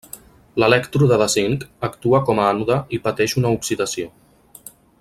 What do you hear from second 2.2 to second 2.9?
com ànode